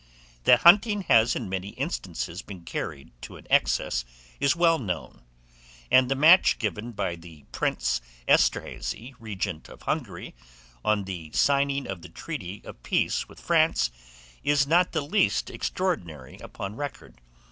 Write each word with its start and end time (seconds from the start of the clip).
THAT 0.45 0.61
HUNTING 0.61 1.01
HAS 1.03 1.35
IN 1.35 1.47
MANY 1.47 1.67
INSTANCES 1.77 2.41
BEEN 2.41 2.61
CARRIED 2.65 3.11
TO 3.21 3.37
AN 3.37 3.45
EXCESS 3.51 4.03
is 4.39 4.55
well 4.55 4.79
known, 4.79 5.21
and 5.91 6.09
the 6.09 6.15
match 6.15 6.57
given 6.57 6.91
by 6.91 7.15
the 7.15 7.45
Prince 7.51 8.01
Esterhazy, 8.27 9.13
regent 9.19 9.69
of 9.69 9.83
Hungary, 9.83 10.33
on 10.83 11.03
the 11.03 11.29
signing 11.35 11.85
of 11.85 12.01
the 12.01 12.09
treaty 12.09 12.63
of 12.65 12.81
peace 12.81 13.29
with 13.29 13.39
France, 13.39 13.91
is 14.43 14.65
not 14.65 14.91
the 14.91 15.01
least 15.01 15.51
extraordinary 15.51 16.39
upon 16.39 16.75
record. 16.75 17.21